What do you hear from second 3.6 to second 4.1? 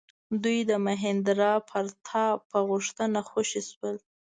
شول.